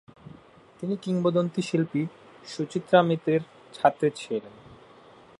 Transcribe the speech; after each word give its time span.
তিনি 0.79 0.95
কিংবদন্তি 0.97 1.61
শিল্পী 1.61 2.01
সুচিত্রা 2.45 2.99
মিত্রের 3.01 3.41
ছাত্রী 3.73 4.09
ছিলেন। 4.15 4.53